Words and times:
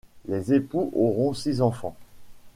Les 0.27 0.51
époux 0.55 0.89
auront 0.95 1.31
six 1.35 1.61
enfants. 1.61 1.95